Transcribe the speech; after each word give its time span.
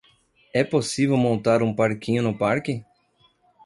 É 0.51 0.63
possível 0.63 1.15
montar 1.15 1.61
um 1.61 1.75
parquinho 1.75 2.23
no 2.23 2.35
parque? 2.35 2.83